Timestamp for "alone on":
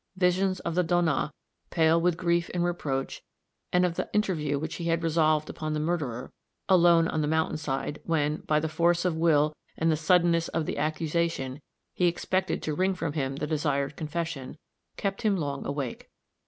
6.67-7.21